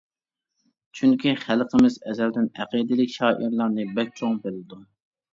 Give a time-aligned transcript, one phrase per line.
[0.99, 4.81] چۈنكى، خەلقىمىز ئەزەلدىن ئەقىدىلىك شائىرلارنى بەك چوڭ بىلىدۇ.